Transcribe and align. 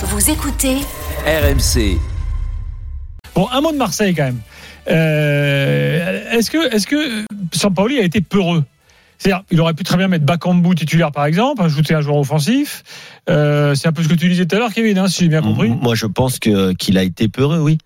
Vous 0.00 0.30
écoutez 0.30 0.76
RMC. 1.26 1.98
Bon, 3.34 3.48
un 3.50 3.60
mot 3.60 3.72
de 3.72 3.76
Marseille 3.76 4.14
quand 4.14 4.26
même. 4.26 4.38
Euh, 4.88 6.30
est-ce 6.30 6.52
que, 6.52 6.72
est-ce 6.72 6.86
que 6.86 7.24
Sampaoli 7.52 7.98
a 7.98 8.02
été 8.02 8.20
peureux? 8.20 8.62
C'est-à-dire, 9.18 9.44
il 9.50 9.60
aurait 9.60 9.74
pu 9.74 9.82
très 9.82 9.96
bien 9.96 10.06
mettre 10.06 10.24
Bakambu 10.24 10.74
titulaire, 10.76 11.10
par 11.10 11.26
exemple, 11.26 11.62
ajouter 11.62 11.94
un 11.94 12.00
joueur 12.00 12.18
offensif. 12.18 12.84
Euh, 13.28 13.74
c'est 13.74 13.88
un 13.88 13.92
peu 13.92 14.02
ce 14.02 14.08
que 14.08 14.14
tu 14.14 14.28
disais 14.28 14.46
tout 14.46 14.54
à 14.54 14.58
l'heure, 14.60 14.72
Kevin, 14.72 14.96
hein, 14.96 15.08
si 15.08 15.24
j'ai 15.24 15.28
bien 15.28 15.42
compris. 15.42 15.68
Moi, 15.68 15.96
je 15.96 16.06
pense 16.06 16.38
que 16.38 16.72
qu'il 16.74 16.96
a 16.96 17.02
été 17.02 17.28
peureux, 17.28 17.58
oui. 17.58 17.78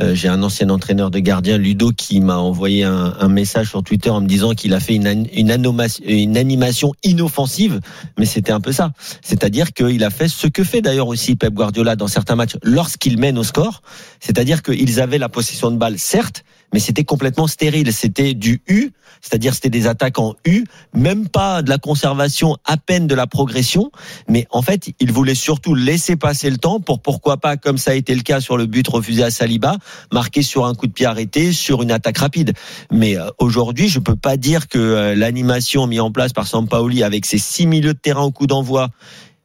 Euh, 0.00 0.14
j'ai 0.14 0.28
un 0.28 0.42
ancien 0.42 0.68
entraîneur 0.68 1.10
de 1.10 1.18
gardien, 1.20 1.56
Ludo, 1.56 1.90
qui 1.90 2.20
m'a 2.20 2.36
envoyé 2.36 2.84
un, 2.84 3.14
un, 3.18 3.28
message 3.28 3.70
sur 3.70 3.82
Twitter 3.82 4.10
en 4.10 4.20
me 4.20 4.26
disant 4.26 4.52
qu'il 4.52 4.74
a 4.74 4.80
fait 4.80 4.94
une, 4.94 5.26
une, 5.32 5.96
une 6.06 6.36
animation 6.36 6.92
inoffensive, 7.02 7.80
mais 8.18 8.26
c'était 8.26 8.52
un 8.52 8.60
peu 8.60 8.72
ça. 8.72 8.92
C'est-à-dire 9.22 9.72
qu'il 9.72 10.04
a 10.04 10.10
fait 10.10 10.28
ce 10.28 10.46
que 10.46 10.64
fait 10.64 10.82
d'ailleurs 10.82 11.08
aussi 11.08 11.34
Pep 11.34 11.54
Guardiola 11.54 11.96
dans 11.96 12.08
certains 12.08 12.36
matchs 12.36 12.56
lorsqu'il 12.62 13.18
mène 13.18 13.38
au 13.38 13.44
score. 13.44 13.82
C'est-à-dire 14.20 14.62
qu'ils 14.62 15.00
avaient 15.00 15.18
la 15.18 15.30
possession 15.30 15.70
de 15.70 15.76
balle, 15.76 15.98
certes, 15.98 16.44
mais 16.72 16.80
c'était 16.80 17.04
complètement 17.04 17.46
stérile. 17.46 17.92
C'était 17.92 18.34
du 18.34 18.62
U, 18.68 18.90
c'est-à-dire 19.20 19.54
c'était 19.54 19.70
des 19.70 19.86
attaques 19.86 20.18
en 20.18 20.34
U, 20.44 20.64
même 20.92 21.28
pas 21.28 21.62
de 21.62 21.70
la 21.70 21.78
conservation, 21.78 22.56
à 22.64 22.76
peine 22.76 23.06
de 23.06 23.14
la 23.14 23.26
progression. 23.26 23.90
Mais 24.28 24.46
en 24.50 24.62
fait, 24.62 24.90
il 25.00 25.12
voulait 25.12 25.34
surtout 25.34 25.74
laisser 25.74 26.16
passer 26.16 26.50
le 26.50 26.58
temps 26.58 26.80
pour 26.80 27.00
pourquoi 27.00 27.36
pas, 27.36 27.56
comme 27.56 27.78
ça 27.78 27.92
a 27.92 27.94
été 27.94 28.14
le 28.14 28.22
cas 28.22 28.40
sur 28.40 28.56
le 28.56 28.66
but 28.66 28.86
refusé 28.88 29.22
à 29.22 29.30
Saliba, 29.30 29.76
marquer 30.12 30.42
sur 30.42 30.66
un 30.66 30.74
coup 30.74 30.86
de 30.86 30.92
pied 30.92 31.06
arrêté, 31.06 31.52
sur 31.52 31.82
une 31.82 31.90
attaque 31.90 32.18
rapide. 32.18 32.52
Mais 32.90 33.16
euh, 33.16 33.28
aujourd'hui, 33.38 33.88
je 33.88 33.98
peux 33.98 34.16
pas 34.16 34.36
dire 34.36 34.68
que 34.68 34.78
euh, 34.78 35.14
l'animation 35.14 35.86
mise 35.86 36.00
en 36.00 36.10
place 36.10 36.32
par 36.32 36.46
Sampaoli 36.46 37.02
avec 37.02 37.26
ses 37.26 37.38
six 37.38 37.66
milieux 37.66 37.94
de 37.94 37.98
terrain 37.98 38.22
au 38.22 38.30
coup 38.30 38.46
d'envoi 38.46 38.90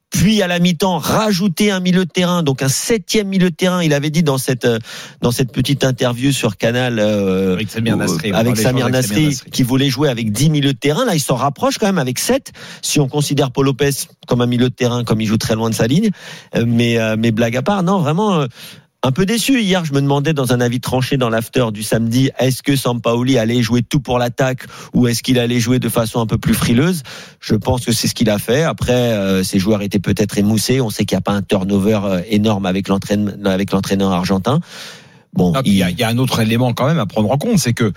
puis 0.09 0.41
à 0.41 0.47
la 0.47 0.59
mi-temps 0.59 0.97
rajouter 0.97 1.71
un 1.71 1.79
milieu 1.79 2.05
de 2.05 2.09
terrain, 2.09 2.41
donc 2.43 2.61
un 2.61 2.67
septième 2.67 3.27
milieu 3.27 3.51
de 3.51 3.55
terrain. 3.55 3.83
Il 3.83 3.93
avait 3.93 4.09
dit 4.09 4.23
dans 4.23 4.37
cette 4.37 4.65
euh, 4.65 4.79
dans 5.21 5.31
cette 5.31 5.51
petite 5.51 5.83
interview 5.83 6.31
sur 6.31 6.57
Canal 6.57 6.99
euh, 6.99 7.53
avec 7.53 7.69
Samir 7.69 7.95
Nasri, 7.95 8.31
avec 8.31 8.57
Samir 8.57 8.89
Nasri, 8.89 9.37
qui 9.51 9.63
voulait 9.63 9.89
jouer 9.89 10.09
avec 10.09 10.31
10 10.31 10.49
milieux 10.49 10.73
de 10.73 10.77
terrain. 10.77 11.05
Là, 11.05 11.15
il 11.15 11.19
s'en 11.19 11.35
rapproche 11.35 11.77
quand 11.77 11.85
même 11.85 11.99
avec 11.99 12.17
7 12.17 12.51
Si 12.81 12.99
on 12.99 13.07
considère 13.07 13.51
Paul 13.51 13.65
Lopez 13.65 13.91
comme 14.27 14.41
un 14.41 14.47
milieu 14.47 14.69
de 14.69 14.75
terrain, 14.75 15.03
comme 15.03 15.21
il 15.21 15.27
joue 15.27 15.37
très 15.37 15.55
loin 15.55 15.69
de 15.69 15.75
sa 15.75 15.87
ligne, 15.87 16.09
euh, 16.55 16.65
mais 16.67 16.97
mais 17.17 17.31
blague 17.31 17.55
à 17.55 17.61
part, 17.61 17.83
non, 17.83 17.99
vraiment 17.99 18.45
un 19.01 19.11
peu 19.11 19.25
déçu. 19.25 19.61
Hier, 19.61 19.85
je 19.85 19.93
me 19.93 20.01
demandais 20.01 20.33
dans 20.33 20.53
un 20.53 20.61
avis 20.61 20.79
tranché 20.79 21.17
dans 21.17 21.29
l'after 21.29 21.67
du 21.71 21.83
samedi, 21.83 22.31
est-ce 22.37 22.63
que 22.63 22.75
Sampaoli 22.75 23.37
allait 23.37 23.61
jouer 23.61 23.81
tout 23.81 23.99
pour 23.99 24.19
l'attaque 24.19 24.65
ou 24.93 25.07
est-ce 25.07 25.23
qu'il 25.23 25.39
allait 25.39 25.59
jouer 25.59 25.79
de 25.79 25.89
façon 25.89 26.19
un 26.19 26.25
peu 26.25 26.37
plus 26.37 26.53
frileuse? 26.53 27.03
Je 27.39 27.55
pense 27.55 27.85
que 27.85 27.91
c'est 27.91 28.07
ce 28.07 28.15
qu'il 28.15 28.29
a 28.29 28.39
fait. 28.39 28.63
Après, 28.63 28.93
euh, 28.93 29.43
ses 29.43 29.59
joueurs 29.59 29.81
étaient 29.81 29.99
peut-être 29.99 30.37
émoussés. 30.37 30.81
On 30.81 30.89
sait 30.89 31.05
qu'il 31.05 31.15
n'y 31.15 31.19
a 31.19 31.21
pas 31.21 31.33
un 31.33 31.41
turnover 31.41 31.99
euh, 32.03 32.21
énorme 32.27 32.65
avec 32.65 32.87
l'entraîneur 32.87 34.11
argentin. 34.11 34.59
Bon, 35.33 35.53
il 35.63 35.75
y, 35.75 35.83
a, 35.83 35.91
il 35.91 35.99
y 35.99 36.03
a 36.03 36.09
un 36.09 36.17
autre 36.17 36.39
élément 36.39 36.73
quand 36.73 36.87
même 36.87 36.97
à 36.97 37.05
prendre 37.05 37.29
en 37.31 37.37
compte, 37.37 37.59
c'est 37.59 37.73
que 37.73 37.93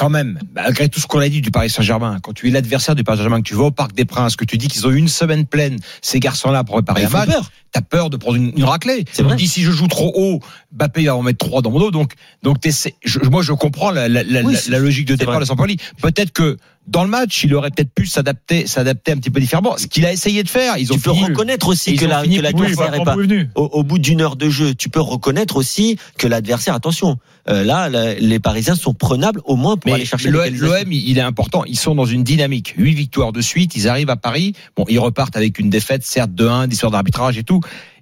quand 0.00 0.08
même, 0.08 0.38
malgré 0.54 0.88
tout 0.88 0.98
ce 0.98 1.06
qu'on 1.06 1.18
a 1.18 1.28
dit 1.28 1.42
du 1.42 1.50
Paris 1.50 1.68
Saint-Germain, 1.68 2.20
quand 2.22 2.32
tu 2.32 2.48
es 2.48 2.50
l'adversaire 2.50 2.94
du 2.94 3.04
Paris 3.04 3.18
Saint-Germain, 3.18 3.42
que 3.42 3.48
tu 3.48 3.54
vas 3.54 3.64
au 3.64 3.70
Parc 3.70 3.94
des 3.94 4.06
Princes, 4.06 4.34
que 4.34 4.46
tu 4.46 4.56
dis 4.56 4.68
qu'ils 4.68 4.86
ont 4.86 4.90
eu 4.90 4.96
une 4.96 5.08
semaine 5.08 5.44
pleine, 5.44 5.76
ces 6.00 6.20
garçons-là, 6.20 6.64
pour 6.64 6.76
préparer 6.76 7.04
un 7.04 7.10
match, 7.10 7.28
t'as 7.70 7.82
peur 7.82 8.08
de 8.08 8.16
prendre 8.16 8.36
une, 8.36 8.50
une 8.56 8.64
raclée. 8.64 9.04
On 9.22 9.34
dit 9.34 9.46
si 9.46 9.62
je 9.62 9.70
joue 9.70 9.88
trop 9.88 10.10
haut, 10.16 10.40
Bappé 10.72 11.04
va 11.04 11.16
en 11.16 11.22
mettre 11.22 11.46
trois 11.46 11.60
dans 11.60 11.70
mon 11.70 11.80
dos. 11.80 11.90
Donc, 11.90 12.14
donc 12.42 12.56
je, 13.04 13.18
moi, 13.28 13.42
je 13.42 13.52
comprends 13.52 13.90
la, 13.90 14.08
la, 14.08 14.22
la, 14.22 14.40
la 14.40 14.78
logique 14.78 15.06
de 15.06 15.16
départ 15.16 15.38
de 15.38 15.44
Sampoli. 15.44 15.76
Peut-être 16.00 16.32
que 16.32 16.56
dans 16.86 17.04
le 17.04 17.10
match, 17.10 17.44
il 17.44 17.54
aurait 17.54 17.70
peut-être 17.70 17.92
pu 17.92 18.06
s'adapter, 18.06 18.66
s'adapter 18.66 19.12
un 19.12 19.16
petit 19.16 19.30
peu 19.30 19.38
différemment. 19.38 19.76
Ce 19.76 19.86
qu'il 19.86 20.04
a 20.06 20.12
essayé 20.12 20.42
de 20.42 20.48
faire, 20.48 20.76
ils 20.76 20.92
ont. 20.92 20.96
Tu 20.96 21.02
peux 21.02 21.10
reconnaître 21.10 21.68
aussi 21.68 21.94
que, 21.94 22.06
la, 22.06 22.22
que 22.24 22.40
l'adversaire 22.40 22.94
est 22.94 23.04
pas. 23.04 23.16
Au, 23.54 23.64
au, 23.64 23.82
bout 23.84 23.98
d'une 23.98 24.20
heure 24.20 24.36
de 24.36 24.48
jeu, 24.48 24.74
tu 24.74 24.88
peux 24.88 25.00
reconnaître 25.00 25.56
aussi 25.56 25.98
que 26.18 26.26
l'adversaire, 26.26 26.74
attention, 26.74 27.18
euh, 27.48 27.64
là, 27.64 27.88
les 28.18 28.40
Parisiens 28.40 28.74
sont 28.74 28.94
prenables 28.94 29.40
au 29.44 29.56
moins 29.56 29.76
pour 29.76 29.90
Mais 29.90 29.96
aller 29.96 30.04
chercher. 30.04 30.30
L'OM, 30.30 30.52
il 30.90 31.18
est 31.18 31.22
important. 31.22 31.64
Ils 31.64 31.78
sont 31.78 31.94
dans 31.94 32.06
une 32.06 32.24
dynamique. 32.24 32.74
Huit 32.76 32.94
victoires 32.94 33.32
de 33.32 33.40
suite. 33.40 33.76
Ils 33.76 33.88
arrivent 33.88 34.10
à 34.10 34.16
Paris. 34.16 34.54
Bon, 34.76 34.84
ils 34.88 34.98
repartent 34.98 35.36
avec 35.36 35.58
une 35.58 35.70
défaite, 35.70 36.04
certes 36.04 36.34
de 36.34 36.46
1, 36.46 36.66
d'histoire 36.66 36.92
d'arbitrage 36.92 37.38
et 37.38 37.44
tout. 37.44 37.60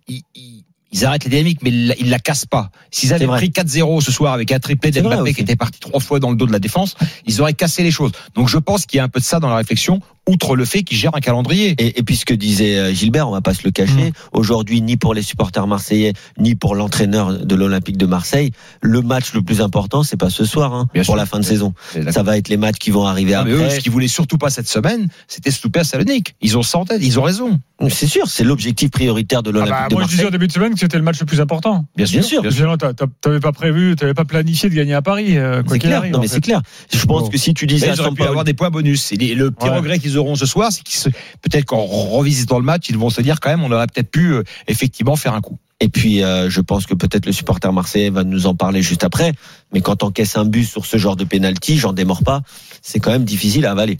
Ils, 0.08 0.22
ils, 0.34 0.57
ils 0.92 1.04
arrêtent 1.04 1.24
les 1.24 1.30
dynamiques, 1.30 1.60
mais 1.62 1.70
ils, 1.70 1.94
ils 1.98 2.10
la 2.10 2.18
cassent 2.18 2.46
pas. 2.46 2.70
S'ils 2.90 3.12
avaient 3.12 3.26
pris 3.26 3.48
4-0 3.48 4.00
ce 4.00 4.12
soir 4.12 4.32
avec 4.32 4.52
un 4.52 4.58
triplé 4.58 4.90
d'Mbappé 4.90 5.34
qui 5.34 5.42
était 5.42 5.56
parti 5.56 5.80
trois 5.80 6.00
fois 6.00 6.20
dans 6.20 6.30
le 6.30 6.36
dos 6.36 6.46
de 6.46 6.52
la 6.52 6.58
défense, 6.58 6.96
ils 7.26 7.40
auraient 7.40 7.54
cassé 7.54 7.82
les 7.82 7.90
choses. 7.90 8.12
Donc 8.34 8.48
je 8.48 8.58
pense 8.58 8.86
qu'il 8.86 8.98
y 8.98 9.00
a 9.00 9.04
un 9.04 9.08
peu 9.08 9.20
de 9.20 9.24
ça 9.24 9.40
dans 9.40 9.48
la 9.48 9.56
réflexion 9.56 10.00
outre 10.28 10.56
le 10.56 10.64
fait 10.64 10.82
qu'il 10.82 10.96
gère 10.96 11.14
un 11.14 11.20
calendrier. 11.20 11.74
Et, 11.78 11.98
et 11.98 12.02
puis 12.02 12.16
ce 12.16 12.24
que 12.24 12.34
disait 12.34 12.76
euh, 12.76 12.92
Gilbert, 12.92 13.28
on 13.28 13.32
va 13.32 13.40
pas 13.40 13.54
se 13.54 13.62
le 13.64 13.70
cacher, 13.70 14.10
mmh. 14.10 14.12
aujourd'hui 14.32 14.82
ni 14.82 14.96
pour 14.96 15.14
les 15.14 15.22
supporters 15.22 15.66
marseillais 15.66 16.12
ni 16.38 16.54
pour 16.54 16.74
l'entraîneur 16.74 17.44
de 17.44 17.54
l'Olympique 17.54 17.96
de 17.96 18.06
Marseille, 18.06 18.52
le 18.80 19.02
match 19.02 19.32
le 19.34 19.42
plus 19.42 19.60
important 19.60 20.02
c'est 20.02 20.16
pas 20.16 20.30
ce 20.30 20.44
soir 20.44 20.74
hein, 20.74 20.86
pour 20.94 21.04
sûr. 21.04 21.16
la 21.16 21.26
fin 21.26 21.38
de 21.38 21.44
saison. 21.44 21.74
Ça 22.10 22.22
va 22.22 22.36
être 22.36 22.48
les 22.48 22.56
matchs 22.56 22.78
qui 22.78 22.90
vont 22.90 23.06
arriver 23.06 23.32
non, 23.32 23.40
après. 23.40 23.52
Mais 23.52 23.64
eux, 23.64 23.70
ce 23.70 23.80
qu'ils 23.80 23.92
voulaient 23.92 24.08
surtout 24.08 24.38
pas 24.38 24.50
cette 24.50 24.68
semaine, 24.68 25.08
c'était 25.26 25.50
se 25.50 25.62
louper 25.64 25.80
à 25.80 25.84
Salonique. 25.84 26.34
Ils 26.40 26.56
ont 26.56 26.62
en 26.74 26.84
tête, 26.84 27.00
ils 27.02 27.18
ont 27.18 27.22
raison. 27.22 27.58
C'est 27.88 28.08
sûr, 28.08 28.26
c'est 28.26 28.44
l'objectif 28.44 28.90
prioritaire 28.90 29.42
de 29.42 29.50
l'Olympique 29.50 29.74
ah 29.76 29.82
bah, 29.82 29.88
de 29.88 29.94
moi 29.94 30.00
Marseille. 30.02 30.16
je 30.16 30.22
disais 30.22 30.28
au 30.28 30.32
début 30.32 30.48
de 30.48 30.52
semaine 30.52 30.74
que 30.74 30.80
c'était 30.80 30.98
le 30.98 31.04
match 31.04 31.20
le 31.20 31.26
plus 31.26 31.40
important. 31.40 31.86
Bien 31.96 32.06
sûr. 32.06 32.20
Bien 32.20 32.28
sûr. 32.28 32.42
Bien 32.42 32.50
sûr 32.50 32.76
t'avais 33.20 33.40
pas 33.40 33.52
prévu, 33.52 33.94
t'avais 33.96 34.14
pas 34.14 34.24
planifié 34.24 34.68
de 34.68 34.74
gagner 34.74 34.94
à 34.94 35.02
Paris. 35.02 35.38
Euh, 35.38 35.62
c'est 35.68 35.78
clair. 35.78 35.98
Arrive, 35.98 36.12
non 36.12 36.20
mais 36.20 36.28
c'est 36.28 36.40
clair. 36.40 36.60
Je 36.92 37.04
pense 37.06 37.22
bon. 37.22 37.28
que 37.28 37.38
si 37.38 37.54
tu 37.54 37.66
disais, 37.66 37.88
mais 37.88 37.94
ils 37.94 38.00
auraient 38.00 38.10
pu 38.10 38.22
avoir 38.24 38.44
des 38.44 38.54
points 38.54 38.70
bonus. 38.70 39.12
Et 39.12 39.16
le 39.16 39.50
petit 39.50 39.68
ouais. 39.68 39.76
regret 39.76 39.98
qu'ils 39.98 40.17
auront 40.18 40.34
ce 40.34 40.46
soir, 40.46 40.70
c'est 40.72 40.82
qu'ils 40.82 41.12
peut-être 41.42 41.64
qu'en 41.64 41.84
revisitant 41.84 42.58
le 42.58 42.64
match, 42.64 42.88
ils 42.88 42.98
vont 42.98 43.10
se 43.10 43.20
dire 43.20 43.40
quand 43.40 43.50
même, 43.50 43.62
on 43.62 43.72
aurait 43.72 43.86
peut-être 43.86 44.10
pu 44.10 44.32
euh, 44.32 44.42
effectivement 44.66 45.16
faire 45.16 45.34
un 45.34 45.40
coup. 45.40 45.58
Et 45.80 45.88
puis, 45.88 46.24
euh, 46.24 46.50
je 46.50 46.60
pense 46.60 46.86
que 46.86 46.94
peut-être 46.94 47.26
le 47.26 47.32
supporter 47.32 47.72
marseillais 47.72 48.10
va 48.10 48.24
nous 48.24 48.46
en 48.46 48.54
parler 48.54 48.82
juste 48.82 49.04
après. 49.04 49.32
Mais 49.72 49.80
quand 49.80 50.02
on 50.02 50.10
caisse 50.10 50.36
un 50.36 50.44
but 50.44 50.64
sur 50.64 50.86
ce 50.86 50.96
genre 50.96 51.14
de 51.14 51.24
penalty, 51.24 51.78
j'en 51.78 51.92
démords 51.92 52.24
pas. 52.24 52.42
C'est 52.82 52.98
quand 52.98 53.12
même 53.12 53.24
difficile 53.24 53.64
à 53.64 53.70
avaler. 53.70 53.98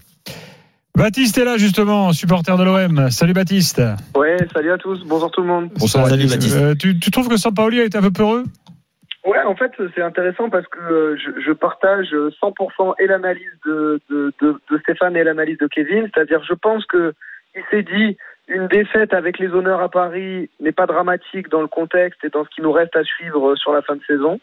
Baptiste 0.97 1.39
est 1.39 1.45
là 1.45 1.57
justement, 1.59 2.13
supporter 2.13 2.57
de 2.57 2.65
l'OM. 2.65 3.09
Salut 3.13 3.33
Baptiste. 3.33 3.81
Ouais, 4.17 4.37
salut 4.53 4.73
à 4.73 4.79
tous. 4.79 4.99
Bonjour 5.07 5.31
tout 5.31 5.43
le 5.43 5.47
monde. 5.47 5.69
Bonsoir, 5.77 6.09
salut 6.09 6.27
Baptiste. 6.27 6.57
Euh, 6.57 6.75
tu, 6.75 6.99
tu, 6.99 7.13
trouves 7.13 7.29
que 7.29 7.37
Sampaoli 7.37 7.79
a 7.79 7.85
été 7.85 7.97
un 7.97 8.03
peu 8.03 8.11
peureux? 8.11 8.43
Ouais, 9.29 9.43
en 9.43 9.55
fait, 9.55 9.73
c'est 9.95 10.01
intéressant 10.01 10.49
parce 10.49 10.67
que 10.69 10.79
euh, 10.81 11.17
je, 11.19 11.39
je, 11.39 11.53
partage 11.53 12.15
100% 12.15 12.95
et 12.99 13.07
l'analyse 13.07 13.53
de, 13.67 14.01
de, 14.09 14.33
de, 14.41 14.79
Stéphane 14.79 15.19
et 15.19 15.23
l'analyse 15.23 15.59
de 15.59 15.67
Kevin. 15.67 16.09
C'est-à-dire, 16.15 16.43
je 16.45 16.55
pense 16.55 16.87
que 16.87 17.13
il 17.55 17.63
s'est 17.71 17.83
dit 17.83 18.17
une 18.49 18.69
défaite 18.69 19.13
avec 19.13 19.39
les 19.39 19.49
honneurs 19.49 19.83
à 19.83 19.91
Paris 19.91 20.49
n'est 20.61 20.73
pas 20.73 20.87
dramatique 20.87 21.51
dans 21.51 21.61
le 21.61 21.67
contexte 21.67 22.25
et 22.25 22.31
dans 22.31 22.43
ce 22.47 22.49
qui 22.49 22.63
nous 22.63 22.73
reste 22.73 22.97
à 22.97 23.05
suivre 23.05 23.55
sur 23.57 23.75
la 23.75 23.83
fin 23.83 23.97
de 23.97 24.05
saison. 24.07 24.41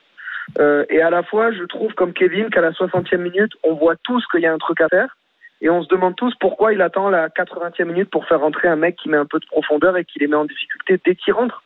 Euh, 0.60 0.86
et 0.90 1.02
à 1.02 1.10
la 1.10 1.24
fois, 1.24 1.52
je 1.52 1.64
trouve 1.64 1.96
comme 1.96 2.14
Kevin 2.14 2.52
qu'à 2.52 2.62
la 2.62 2.70
60e 2.70 3.18
minute, 3.18 3.54
on 3.64 3.74
voit 3.74 3.96
tous 4.04 4.24
qu'il 4.28 4.42
y 4.42 4.46
a 4.46 4.54
un 4.54 4.60
truc 4.60 4.82
à 4.82 4.88
faire. 4.90 5.18
Et 5.62 5.70
on 5.72 5.82
se 5.82 5.90
demande 5.90 6.16
tous 6.16 6.36
pourquoi 6.40 6.74
il 6.74 6.82
attend 6.84 7.10
la 7.10 7.30
80e 7.30 7.86
minute 7.86 8.12
pour 8.12 8.28
faire 8.28 8.42
rentrer 8.42 8.68
un 8.68 8.76
mec 8.76 8.98
qui 8.98 9.10
met 9.10 9.18
un 9.18 9.26
peu 9.26 9.40
de 9.40 9.48
profondeur 9.48 9.98
et 9.98 10.06
qui 10.06 10.20
les 10.20 10.28
met 10.28 10.36
en 10.36 10.46
difficulté 10.46 11.00
dès 11.04 11.16
qu'il 11.16 11.34
rentre. 11.34 11.64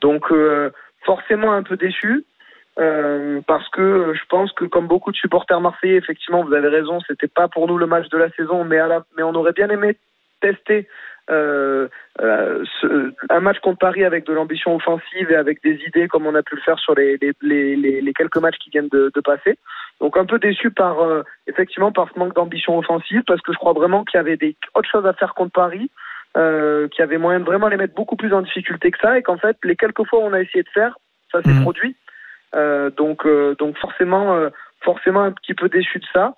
Donc 0.00 0.32
euh, 0.32 0.70
forcément 1.04 1.52
un 1.52 1.62
peu 1.62 1.76
déçu. 1.76 2.24
Euh, 2.78 3.40
parce 3.46 3.68
que 3.68 4.14
je 4.14 4.22
pense 4.28 4.52
que 4.52 4.64
comme 4.64 4.88
beaucoup 4.88 5.12
de 5.12 5.16
supporters 5.16 5.60
marseillais, 5.60 5.96
effectivement, 5.96 6.44
vous 6.44 6.54
avez 6.54 6.68
raison, 6.68 6.98
c'était 7.06 7.28
pas 7.28 7.46
pour 7.46 7.68
nous 7.68 7.78
le 7.78 7.86
match 7.86 8.08
de 8.08 8.18
la 8.18 8.30
saison, 8.30 8.64
mais, 8.64 8.78
à 8.78 8.88
la, 8.88 9.04
mais 9.16 9.22
on 9.22 9.34
aurait 9.34 9.52
bien 9.52 9.68
aimé 9.68 9.96
tester 10.40 10.88
euh, 11.30 11.88
euh, 12.20 12.64
ce, 12.80 13.14
un 13.30 13.40
match 13.40 13.58
contre 13.60 13.78
Paris 13.78 14.04
avec 14.04 14.26
de 14.26 14.34
l'ambition 14.34 14.76
offensive 14.76 15.30
et 15.30 15.36
avec 15.36 15.62
des 15.62 15.80
idées 15.86 16.06
comme 16.06 16.26
on 16.26 16.34
a 16.34 16.42
pu 16.42 16.56
le 16.56 16.60
faire 16.60 16.78
sur 16.78 16.94
les, 16.94 17.18
les, 17.40 17.76
les, 17.76 18.00
les 18.02 18.12
quelques 18.12 18.36
matchs 18.36 18.58
qui 18.58 18.68
viennent 18.68 18.88
de, 18.88 19.10
de, 19.14 19.20
passer. 19.20 19.56
Donc 20.00 20.18
un 20.18 20.26
peu 20.26 20.38
déçu 20.38 20.70
par 20.70 21.00
euh, 21.00 21.22
effectivement 21.46 21.92
par 21.92 22.10
ce 22.12 22.18
manque 22.18 22.34
d'ambition 22.34 22.76
offensive 22.76 23.22
parce 23.26 23.40
que 23.40 23.52
je 23.52 23.58
crois 23.58 23.72
vraiment 23.72 24.04
qu'il 24.04 24.18
y 24.18 24.20
avait 24.20 24.36
des 24.36 24.54
autres 24.74 24.90
choses 24.90 25.06
à 25.06 25.14
faire 25.14 25.34
contre 25.34 25.52
Paris. 25.52 25.90
Euh, 26.36 26.88
qu'il 26.88 26.98
y 26.98 27.04
avait 27.04 27.16
moyen 27.16 27.38
de 27.38 27.44
vraiment 27.44 27.68
les 27.68 27.76
mettre 27.76 27.94
beaucoup 27.94 28.16
plus 28.16 28.34
en 28.34 28.42
difficulté 28.42 28.90
que 28.90 28.98
ça 28.98 29.16
et 29.16 29.22
qu'en 29.22 29.38
fait 29.38 29.56
les 29.62 29.76
quelques 29.76 30.04
fois 30.04 30.18
où 30.18 30.22
on 30.22 30.32
a 30.32 30.40
essayé 30.40 30.64
de 30.64 30.68
faire 30.68 30.98
ça 31.30 31.40
s'est 31.42 31.48
mmh. 31.54 31.62
produit 31.62 31.96
donc, 32.90 33.26
euh, 33.26 33.54
donc 33.58 33.76
forcément, 33.78 34.34
euh, 34.34 34.50
forcément 34.82 35.22
un 35.22 35.32
petit 35.32 35.54
peu 35.54 35.68
déçu 35.68 35.98
de 35.98 36.06
ça. 36.12 36.34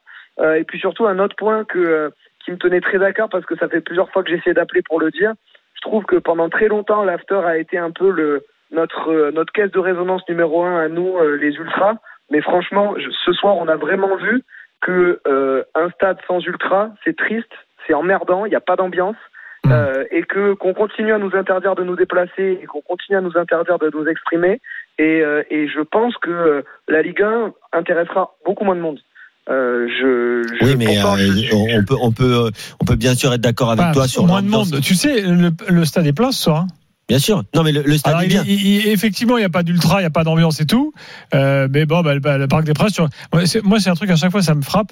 et 0.57 0.65
puis 0.65 0.79
surtout 0.79 1.07
un 1.07 1.19
autre 1.19 1.37
point 1.37 1.65
que 1.65 2.13
qui 2.45 2.53
me 2.53 2.59
tenait 2.59 2.81
très 2.81 2.99
d'accord 2.99 3.29
parce 3.29 3.45
que 3.45 3.57
ça 3.57 3.69
fait 3.69 3.81
plusieurs 3.81 4.11
fois 4.11 4.23
que 4.23 4.31
j'essaie 4.31 4.55
d'appeler 4.55 4.83
pour 4.83 5.01
le 5.01 5.11
dire. 5.11 5.33
Je 5.75 5.81
trouve 5.81 6.05
que 6.05 6.17
pendant 6.17 6.49
très 6.49 6.69
longtemps, 6.69 7.05
l'after 7.05 7.41
a 7.45 7.59
été 7.59 7.77
un 7.79 7.91
peu 7.91 8.11
le 8.11 8.45
notre 8.71 9.31
notre 9.31 9.53
caisse 9.53 9.73
de 9.73 9.79
résonance 9.79 10.23
numéro 10.29 10.65
un 10.65 10.79
à 10.79 10.89
nous 10.89 11.19
les 11.41 11.55
ultras. 11.55 11.97
Mais 12.31 12.41
franchement, 12.41 12.95
je, 12.99 13.09
ce 13.25 13.33
soir, 13.33 13.57
on 13.57 13.69
a 13.69 13.77
vraiment 13.77 14.17
vu 14.17 14.43
que 14.81 15.21
euh, 15.27 15.65
un 15.75 15.91
stade 15.91 16.19
sans 16.27 16.41
ultra, 16.41 16.91
c'est 17.05 17.17
triste, 17.17 17.53
c'est 17.87 17.95
emmerdant, 17.95 18.45
il 18.45 18.51
n'y 18.51 18.57
a 18.57 18.61
pas 18.61 18.77
d'ambiance. 18.77 19.17
Euh, 19.69 20.05
et 20.13 20.23
que 20.23 20.53
qu'on 20.53 20.75
continue 20.75 21.13
à 21.13 21.19
nous 21.19 21.35
interdire 21.35 21.75
de 21.75 21.83
nous 21.83 21.97
déplacer 21.97 22.61
et 22.63 22.67
qu'on 22.67 22.83
continue 22.83 23.19
à 23.19 23.21
nous 23.21 23.37
interdire 23.37 23.81
de 23.81 23.91
nous 23.93 24.07
exprimer 24.07 24.61
et, 24.99 25.21
euh, 25.23 25.43
et 25.51 25.69
je 25.69 25.81
pense 25.83 26.15
que 26.23 26.31
euh, 26.31 26.63
la 26.89 27.03
Ligue 27.03 27.23
1 27.23 27.53
intéressera 27.73 28.37
beaucoup 28.45 28.65
moins 28.65 28.77
de 28.77 28.81
monde. 28.81 28.99
Euh, 29.49 29.87
je, 29.89 30.43
je, 30.61 30.65
oui, 30.67 30.75
mais 30.77 30.99
euh, 30.99 31.17
je... 31.17 31.55
on 31.55 31.85
peut, 31.85 31.97
on 32.01 32.11
peut, 32.11 32.51
on 32.81 32.85
peut 32.85 32.97
bien 32.97 33.15
sûr 33.15 33.33
être 33.33 33.41
d'accord 33.41 33.71
avec 33.71 33.85
enfin, 33.85 33.93
toi 33.93 34.09
sur 34.09 34.27
moins 34.27 34.43
de 34.43 34.49
monde. 34.49 34.81
Tu 34.83 34.95
sais, 34.97 35.21
le, 35.21 35.53
le, 35.69 35.85
stade 35.85 36.07
est 36.07 36.13
plein 36.13 36.33
ce 36.33 36.43
soir. 36.43 36.63
Hein 36.63 36.67
Bien 37.09 37.21
sûr. 37.21 37.45
Non, 37.55 37.63
mais 37.63 37.71
le, 37.71 37.83
le 37.83 37.97
stade 37.97 38.15
Alors, 38.15 38.25
est 38.25 38.27
bien. 38.27 38.43
il- 38.45 38.67
il- 38.67 38.89
effectivement, 38.89 39.37
il 39.37 39.41
n'y 39.43 39.47
a 39.47 39.51
pas 39.51 39.63
d'ultra, 39.63 40.01
il 40.01 40.03
n'y 40.03 40.07
a 40.07 40.11
pas 40.11 40.25
d'ambiance 40.25 40.61
et 40.61 40.67
tout. 40.67 40.93
Euh, 41.35 41.69
mais 41.71 41.87
bon, 41.87 42.01
bah, 42.03 42.15
le, 42.15 42.19
bah, 42.21 42.37
le 42.39 42.49
Parc 42.49 42.65
des 42.65 42.73
Princes, 42.73 42.95
tu 42.95 43.01
vois, 43.03 43.11
moi, 43.63 43.79
c'est- 43.79 43.91
un 43.91 43.95
truc 43.95 44.11
à 44.11 44.17
chaque 44.17 44.33
fois, 44.33 44.43
ça 44.43 44.57
me 44.57 44.63
frappe. 44.63 44.91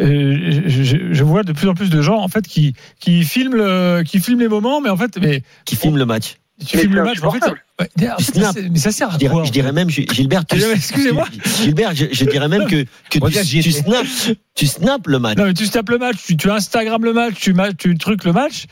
Euh, 0.00 0.62
je, 0.68 1.24
vois 1.24 1.42
de 1.42 1.50
plus 1.52 1.68
en 1.68 1.74
plus 1.74 1.90
de 1.90 2.00
gens, 2.00 2.18
en 2.20 2.28
fait, 2.28 2.46
qui, 2.46 2.74
qui, 3.00 3.24
filment, 3.24 3.56
le- 3.56 4.02
qui 4.04 4.20
filment 4.20 4.40
les 4.40 4.48
moments, 4.48 4.80
mais 4.80 4.90
en 4.90 4.96
fait, 4.96 5.18
mais, 5.20 5.42
Qui 5.64 5.74
filme 5.74 5.96
le 5.98 6.06
match. 6.06 6.36
Tu 6.66 6.76
Mais 6.76 6.82
filmes 6.82 6.94
le 6.96 7.04
match, 7.04 7.18
mais 7.20 7.26
en 7.28 7.32
fait, 7.32 7.44
ouais, 7.44 8.10
en 8.10 8.52
mais 8.70 8.78
ça 8.78 8.90
sert 8.90 9.08
à 9.08 9.12
Je 9.12 9.18
dirais, 9.18 9.34
quoi 9.34 9.44
je 9.44 9.52
dirais 9.52 9.72
même, 9.72 9.88
Gilbert, 9.88 10.44
tu, 10.44 10.56
Mais 10.56 10.72
excusez-moi. 10.72 11.26
Gilbert, 11.62 11.94
je, 11.94 12.06
je 12.10 12.24
dirais 12.24 12.48
même 12.48 12.66
que, 12.66 12.84
tu, 13.10 13.20
tu 13.62 13.72
snaps, 13.72 14.32
tu 14.54 14.66
snaps 14.66 15.06
le 15.06 15.18
match. 15.18 15.38
Non, 15.38 15.44
mais 15.44 15.54
tu 15.54 15.68
tapes 15.68 15.90
le 15.90 15.98
match, 15.98 16.16
tu, 16.24 16.36
tu 16.36 16.50
Instagram 16.50 17.04
le 17.04 17.12
match, 17.12 17.34
tu, 17.34 17.54
tu 17.78 17.96
trucs 17.96 18.24
le 18.24 18.32
match. 18.32 18.66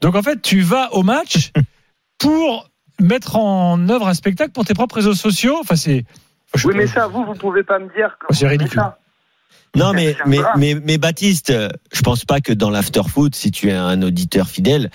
Donc 0.00 0.14
en 0.14 0.22
fait, 0.22 0.40
tu 0.40 0.60
vas 0.60 0.92
au 0.94 1.02
match 1.02 1.50
pour 2.18 2.70
mettre 3.00 3.36
en 3.36 3.88
œuvre 3.88 4.06
un 4.06 4.14
spectacle 4.14 4.52
pour 4.52 4.64
tes 4.64 4.74
propres 4.74 4.96
réseaux 4.96 5.14
sociaux. 5.14 5.58
Enfin, 5.60 5.76
c'est. 5.76 6.04
Oui, 6.64 6.74
mais 6.76 6.86
ça, 6.86 7.06
vous, 7.08 7.24
vous 7.24 7.34
pouvez 7.34 7.64
pas 7.64 7.78
me 7.78 7.92
dire 7.94 8.16
que. 8.20 8.26
Oh, 8.28 8.34
c'est 8.34 8.46
ridicule. 8.46 8.80
ça. 8.80 8.98
Non, 9.74 9.94
mais, 9.94 10.14
mais, 10.26 10.74
mais 10.74 10.98
Baptiste, 10.98 11.48
euh, 11.48 11.70
je 11.92 12.02
pense 12.02 12.26
pas 12.26 12.40
que 12.40 12.52
dans 12.52 12.68
l'after-foot, 12.68 13.34
si 13.34 13.50
tu 13.50 13.70
es 13.70 13.72
un 13.72 14.02
auditeur 14.02 14.46
fidèle, 14.46 14.90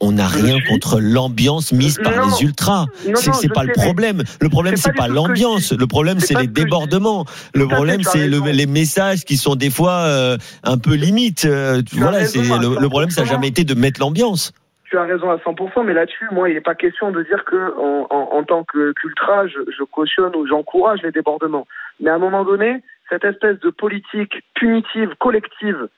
on 0.00 0.12
n'a 0.12 0.26
rien 0.26 0.56
contre 0.68 1.00
l'ambiance 1.00 1.72
mise 1.72 1.98
par 2.02 2.14
Non. 2.16 2.26
les 2.26 2.44
ultras. 2.44 2.86
C'est 3.14 3.32
c'est 3.34 3.52
pas 3.52 3.64
le 3.64 3.72
problème. 3.72 4.22
Le 4.40 4.48
problème, 4.48 4.76
c'est 4.76 4.92
pas 4.92 5.04
pas 5.04 5.08
l'ambiance. 5.08 5.72
Le 5.72 5.86
problème, 5.86 6.18
C'est 6.20 6.38
les 6.38 6.46
débordements. 6.48 7.24
Le 7.54 7.66
problème, 7.68 8.02
c'est 8.02 8.26
le- 8.26 8.40
les 8.50 8.66
messages 8.66 9.24
qui 9.24 9.36
sont 9.36 9.54
des 9.54 9.70
fois 9.70 9.92
euh, 10.06 10.36
un 10.64 10.78
peu 10.78 10.94
limites. 10.94 11.44
Euh, 11.44 11.82
Voilà, 11.92 12.24
c'est 12.24 12.38
le, 12.40 12.80
le 12.80 12.88
problème, 12.88 13.10
ça 13.10 13.22
n'a 13.22 13.26
100%. 13.28 13.30
jamais 13.30 13.48
été 13.48 13.64
de 13.64 13.74
mettre 13.74 14.00
l'ambiance. 14.00 14.52
Tu 14.90 14.96
as 14.96 15.02
raison 15.04 15.30
à 15.30 15.36
100%, 15.36 15.84
mais 15.84 15.92
là-dessus, 15.92 16.24
moi, 16.32 16.48
il 16.48 16.54
n'est 16.54 16.62
pas 16.62 16.74
question 16.74 17.10
de 17.10 17.22
dire 17.22 17.44
que, 17.44 17.74
en, 17.78 18.06
en, 18.10 18.38
en 18.38 18.42
tant 18.42 18.64
que 18.64 18.92
qu'ultra, 18.92 19.46
je, 19.46 19.58
je 19.76 19.84
cautionne 19.84 20.34
ou 20.34 20.46
j'encourage 20.46 21.00
les 21.02 21.12
débordements. 21.12 21.66
Mais 22.00 22.10
à 22.10 22.14
un 22.14 22.18
moment 22.18 22.42
donné, 22.44 22.82
cette 23.10 23.24
espèce 23.24 23.60
de 23.60 23.70
politique 23.70 24.32
punitive, 24.54 25.10
collective, 25.20 25.88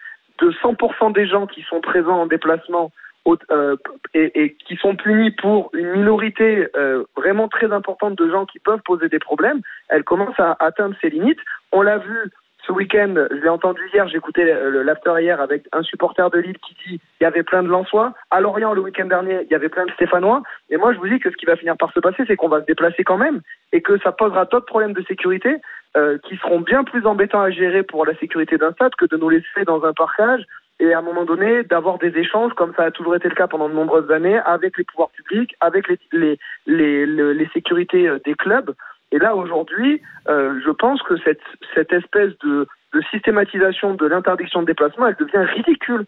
de 0.42 0.50
100% 0.62 1.12
des 1.14 1.26
gens 1.28 1.46
qui 1.46 1.62
sont 1.68 1.80
présents 1.80 2.20
en 2.22 2.26
déplacement 2.26 2.90
et, 4.14 4.42
et 4.42 4.54
qui 4.54 4.76
sont 4.76 4.96
punis 4.96 5.30
pour 5.30 5.70
une 5.74 5.92
minorité 5.92 6.68
euh, 6.76 7.04
vraiment 7.16 7.48
très 7.48 7.72
importante 7.72 8.16
de 8.16 8.30
gens 8.30 8.46
qui 8.46 8.58
peuvent 8.58 8.82
poser 8.84 9.08
des 9.08 9.18
problèmes, 9.18 9.60
elle 9.88 10.04
commence 10.04 10.38
à 10.38 10.56
atteindre 10.60 10.96
ses 11.00 11.10
limites. 11.10 11.40
On 11.72 11.82
l'a 11.82 11.98
vu 11.98 12.30
ce 12.66 12.72
week-end, 12.72 13.14
je 13.30 13.36
l'ai 13.36 13.48
entendu 13.48 13.80
hier, 13.92 14.06
j'écoutais 14.08 14.44
l'after 14.84 15.14
hier 15.20 15.40
avec 15.40 15.64
un 15.72 15.82
supporter 15.82 16.28
de 16.30 16.38
Lille 16.38 16.58
qui 16.58 16.74
dit 16.86 17.00
il 17.20 17.24
y 17.24 17.26
avait 17.26 17.42
plein 17.42 17.62
de 17.62 17.68
Lensois. 17.68 18.12
À 18.30 18.40
Lorient, 18.40 18.74
le 18.74 18.82
week-end 18.82 19.06
dernier, 19.06 19.40
il 19.44 19.50
y 19.50 19.54
avait 19.54 19.68
plein 19.68 19.86
de 19.86 19.90
Stéphanois. 19.92 20.42
Et 20.68 20.76
moi, 20.76 20.92
je 20.92 20.98
vous 20.98 21.08
dis 21.08 21.18
que 21.18 21.30
ce 21.30 21.36
qui 21.36 21.46
va 21.46 21.56
finir 21.56 21.76
par 21.76 21.92
se 21.92 22.00
passer, 22.00 22.22
c'est 22.26 22.36
qu'on 22.36 22.48
va 22.48 22.60
se 22.60 22.66
déplacer 22.66 23.02
quand 23.02 23.18
même 23.18 23.40
et 23.72 23.80
que 23.80 23.98
ça 24.00 24.12
posera 24.12 24.44
d'autres 24.44 24.66
problèmes 24.66 24.92
de 24.92 25.02
sécurité 25.02 25.56
euh, 25.96 26.18
qui 26.18 26.36
seront 26.36 26.60
bien 26.60 26.84
plus 26.84 27.06
embêtants 27.06 27.40
à 27.40 27.50
gérer 27.50 27.82
pour 27.82 28.04
la 28.04 28.14
sécurité 28.16 28.58
d'un 28.58 28.72
stade 28.72 28.94
que 28.94 29.06
de 29.06 29.16
nous 29.16 29.30
laisser 29.30 29.64
dans 29.66 29.82
un 29.84 29.92
parcage 29.92 30.44
et 30.80 30.94
à 30.94 30.98
un 30.98 31.02
moment 31.02 31.24
donné 31.24 31.62
d'avoir 31.64 31.98
des 31.98 32.16
échanges 32.16 32.52
comme 32.54 32.72
ça 32.74 32.84
a 32.84 32.90
toujours 32.90 33.14
été 33.14 33.28
le 33.28 33.34
cas 33.34 33.46
pendant 33.46 33.68
de 33.68 33.74
nombreuses 33.74 34.10
années 34.10 34.38
avec 34.38 34.76
les 34.78 34.84
pouvoirs 34.84 35.10
publics, 35.10 35.54
avec 35.60 35.88
les, 35.88 35.98
les, 36.12 36.38
les, 36.66 37.06
les, 37.06 37.48
sécurités 37.52 38.08
euh, 38.08 38.18
des 38.24 38.34
clubs. 38.34 38.74
Et 39.12 39.18
là, 39.18 39.36
aujourd'hui, 39.36 40.00
euh, 40.28 40.58
je 40.64 40.70
pense 40.70 41.02
que 41.02 41.16
cette, 41.18 41.42
cette 41.74 41.92
espèce 41.92 42.32
de, 42.38 42.66
de 42.94 43.02
systématisation 43.10 43.94
de 43.94 44.06
l'interdiction 44.06 44.62
de 44.62 44.66
déplacement, 44.66 45.08
elle 45.08 45.16
devient 45.16 45.44
ridicule. 45.52 46.06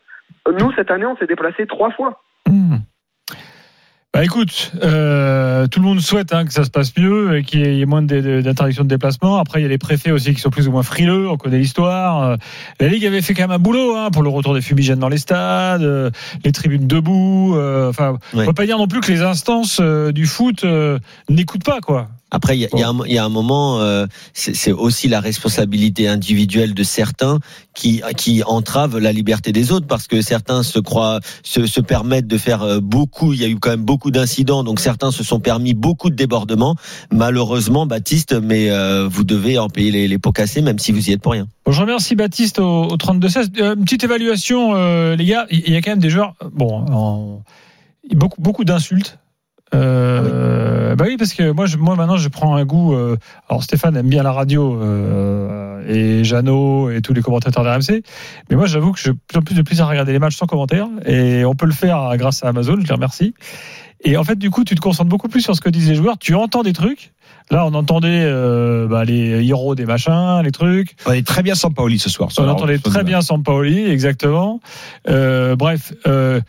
Nous, 0.48 0.72
cette 0.72 0.90
année, 0.90 1.06
on 1.06 1.16
s'est 1.16 1.26
déplacé 1.26 1.66
trois 1.66 1.90
fois. 1.90 2.22
Hmm. 2.46 2.76
Bah 4.14 4.22
écoute, 4.22 4.72
euh, 4.82 5.66
tout 5.68 5.80
le 5.80 5.86
monde 5.86 6.00
souhaite 6.00 6.34
hein, 6.34 6.44
que 6.44 6.52
ça 6.52 6.64
se 6.64 6.70
passe 6.70 6.92
mieux 6.98 7.38
et 7.38 7.44
qu'il 7.44 7.60
y 7.66 7.80
ait 7.80 7.86
moins 7.86 8.02
d'interdictions 8.02 8.84
de 8.84 8.88
déplacement. 8.90 9.38
Après, 9.38 9.60
il 9.60 9.62
y 9.62 9.64
a 9.64 9.70
les 9.70 9.78
préfets 9.78 10.10
aussi 10.10 10.34
qui 10.34 10.40
sont 10.42 10.50
plus 10.50 10.68
ou 10.68 10.70
moins 10.70 10.82
frileux. 10.82 11.30
On 11.30 11.38
connaît 11.38 11.58
l'histoire. 11.58 12.22
Euh, 12.22 12.36
La 12.78 12.88
Ligue 12.88 13.06
avait 13.06 13.22
fait 13.22 13.32
quand 13.32 13.44
même 13.44 13.52
un 13.52 13.58
boulot 13.58 13.96
hein, 13.96 14.10
pour 14.12 14.22
le 14.22 14.28
retour 14.28 14.52
des 14.52 14.60
fumigènes 14.60 14.98
dans 14.98 15.08
les 15.08 15.16
stades, 15.16 15.82
euh, 15.82 16.10
les 16.44 16.52
tribunes 16.52 16.86
debout. 16.86 17.54
euh, 17.56 17.88
Enfin, 17.88 18.18
on 18.34 18.44
peut 18.44 18.52
pas 18.52 18.66
dire 18.66 18.76
non 18.76 18.86
plus 18.86 19.00
que 19.00 19.10
les 19.10 19.22
instances 19.22 19.80
du 19.80 20.26
foot 20.26 20.62
n'écoutent 21.30 21.64
pas 21.64 21.80
quoi. 21.80 22.08
Après, 22.34 22.56
il 22.56 22.60
y, 22.60 22.64
a- 22.64 22.68
y 22.78 22.82
un- 22.82 22.98
il 23.06 23.12
y 23.12 23.18
a 23.18 23.24
un 23.26 23.28
moment, 23.28 23.80
euh, 23.80 24.06
c'est 24.32 24.72
aussi 24.72 25.06
la 25.08 25.20
responsabilité 25.20 26.08
individuelle 26.08 26.72
de 26.72 26.82
certains 26.82 27.40
qui, 27.74 28.00
qui 28.16 28.42
entravent 28.42 28.98
la 28.98 29.12
liberté 29.12 29.52
des 29.52 29.70
autres 29.70 29.86
parce 29.86 30.06
que 30.06 30.22
certains 30.22 30.62
se 30.62 30.78
croient, 30.78 31.20
se, 31.42 31.66
se 31.66 31.82
permettent 31.82 32.26
de 32.26 32.38
faire 32.38 32.80
beaucoup. 32.80 33.34
Il 33.34 33.40
y 33.42 33.44
a 33.44 33.48
eu 33.48 33.58
quand 33.58 33.68
même 33.68 33.84
beaucoup 33.84 34.01
d'incidents, 34.10 34.64
donc 34.64 34.80
certains 34.80 35.10
se 35.10 35.22
sont 35.22 35.40
permis 35.40 35.74
beaucoup 35.74 36.10
de 36.10 36.14
débordements. 36.14 36.76
Malheureusement, 37.10 37.86
Baptiste, 37.86 38.34
mais 38.40 38.70
euh, 38.70 39.08
vous 39.08 39.24
devez 39.24 39.58
en 39.58 39.68
payer 39.68 40.08
les, 40.08 40.18
pots 40.18 40.32
cassés, 40.32 40.62
même 40.62 40.78
si 40.78 40.92
vous 40.92 41.08
y 41.08 41.12
êtes 41.12 41.20
pour 41.20 41.32
rien. 41.32 41.46
Bon, 41.64 41.72
je 41.72 41.80
remercie 41.80 42.14
Baptiste 42.14 42.58
au, 42.58 42.84
au 42.84 42.96
32-16. 42.96 43.60
Euh, 43.60 43.76
petite 43.76 44.04
évaluation, 44.04 44.74
euh, 44.74 45.16
les 45.16 45.24
gars. 45.24 45.46
Il 45.50 45.70
y 45.70 45.76
a 45.76 45.80
quand 45.80 45.90
même 45.90 45.98
des 45.98 46.10
joueurs. 46.10 46.34
Bon, 46.52 47.42
beaucoup, 48.14 48.40
beaucoup 48.40 48.64
d'insultes. 48.64 49.18
Euh, 49.74 50.94
Bah 50.96 51.04
oui, 51.08 51.16
parce 51.16 51.32
que 51.32 51.50
moi, 51.52 51.66
je, 51.66 51.76
moi 51.78 51.96
maintenant, 51.96 52.16
je 52.16 52.28
prends 52.28 52.54
un 52.56 52.64
goût. 52.64 52.94
euh, 52.94 53.16
alors, 53.48 53.62
Stéphane 53.62 53.96
aime 53.96 54.08
bien 54.08 54.22
la 54.22 54.32
radio 54.32 54.78
euh, 54.82 55.82
et 55.88 56.24
Jeannot 56.24 56.90
et 56.90 57.00
tous 57.00 57.14
les 57.14 57.22
commentateurs 57.22 57.64
d'RMC. 57.64 58.02
Mais 58.50 58.56
moi, 58.56 58.66
j'avoue 58.66 58.92
que 58.92 59.00
j'ai 59.00 59.12
plus 59.12 59.38
en 59.38 59.42
plus 59.42 59.54
de 59.54 59.62
plaisir 59.62 59.86
à 59.86 59.88
regarder 59.88 60.12
les 60.12 60.18
matchs 60.18 60.36
sans 60.36 60.46
commentaire. 60.46 60.88
Et 61.06 61.44
on 61.44 61.54
peut 61.54 61.66
le 61.66 61.72
faire 61.72 62.16
grâce 62.16 62.44
à 62.44 62.48
Amazon. 62.48 62.76
Je 62.80 62.86
les 62.86 62.94
remercie. 62.94 63.34
Et 64.04 64.16
en 64.16 64.24
fait, 64.24 64.36
du 64.36 64.50
coup, 64.50 64.64
tu 64.64 64.74
te 64.74 64.80
concentres 64.80 65.08
beaucoup 65.08 65.28
plus 65.28 65.40
sur 65.40 65.54
ce 65.54 65.60
que 65.60 65.70
disent 65.70 65.88
les 65.88 65.94
joueurs. 65.94 66.18
Tu 66.18 66.34
entends 66.34 66.62
des 66.62 66.72
trucs. 66.72 67.12
Là, 67.52 67.66
on 67.66 67.74
entendait 67.74 68.24
euh, 68.24 68.88
bah, 68.88 69.04
les 69.04 69.46
héros 69.46 69.74
des 69.74 69.84
machins, 69.84 70.40
les 70.42 70.52
trucs. 70.52 70.96
On 71.04 71.12
est 71.12 71.26
très 71.26 71.42
bien 71.42 71.54
sans 71.54 71.70
Paoli 71.70 71.98
ce 71.98 72.08
soir. 72.08 72.30
On 72.38 72.48
entendait 72.48 72.78
très 72.78 73.04
bien 73.04 73.20
Sampaoli, 73.20 73.84
exactement. 73.90 74.60
Euh, 75.06 75.54
bref, 75.54 75.92
euh, 76.06 76.40